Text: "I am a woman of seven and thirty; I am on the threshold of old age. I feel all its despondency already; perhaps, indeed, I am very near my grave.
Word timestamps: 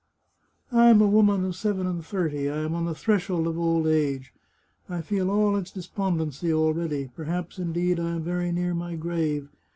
"I 0.71 0.89
am 0.89 0.99
a 0.99 1.05
woman 1.07 1.45
of 1.45 1.55
seven 1.55 1.85
and 1.85 2.03
thirty; 2.03 2.49
I 2.49 2.57
am 2.61 2.73
on 2.73 2.85
the 2.85 2.95
threshold 2.95 3.45
of 3.45 3.59
old 3.59 3.85
age. 3.85 4.33
I 4.89 5.01
feel 5.03 5.29
all 5.29 5.55
its 5.55 5.69
despondency 5.69 6.51
already; 6.51 7.11
perhaps, 7.15 7.59
indeed, 7.59 7.99
I 7.99 8.15
am 8.15 8.23
very 8.23 8.51
near 8.51 8.73
my 8.73 8.95
grave. 8.95 9.49